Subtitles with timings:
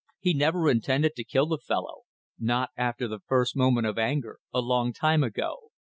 [0.19, 2.05] He never intended to kill the fellow
[2.39, 5.69] not after the first moment of anger, a long time ago.